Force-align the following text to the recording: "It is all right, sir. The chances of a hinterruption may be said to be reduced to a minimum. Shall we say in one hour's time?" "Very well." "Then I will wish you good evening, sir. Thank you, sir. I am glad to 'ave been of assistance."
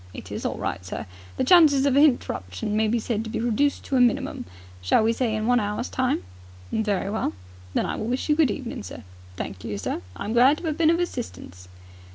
"It 0.15 0.31
is 0.31 0.47
all 0.47 0.57
right, 0.57 0.83
sir. 0.83 1.05
The 1.37 1.43
chances 1.43 1.85
of 1.85 1.95
a 1.95 1.99
hinterruption 1.99 2.75
may 2.75 2.87
be 2.87 2.97
said 2.97 3.23
to 3.23 3.29
be 3.29 3.39
reduced 3.39 3.83
to 3.85 3.97
a 3.97 4.01
minimum. 4.01 4.45
Shall 4.81 5.03
we 5.03 5.13
say 5.13 5.35
in 5.35 5.45
one 5.45 5.59
hour's 5.59 5.89
time?" 5.89 6.23
"Very 6.71 7.11
well." 7.11 7.33
"Then 7.75 7.85
I 7.85 7.95
will 7.97 8.07
wish 8.07 8.27
you 8.27 8.35
good 8.35 8.49
evening, 8.49 8.81
sir. 8.81 9.03
Thank 9.37 9.63
you, 9.63 9.77
sir. 9.77 10.01
I 10.15 10.25
am 10.25 10.33
glad 10.33 10.57
to 10.57 10.67
'ave 10.67 10.75
been 10.77 10.89
of 10.89 10.99
assistance." 10.99 11.67